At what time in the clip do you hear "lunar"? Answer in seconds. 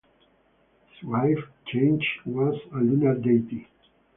2.77-3.13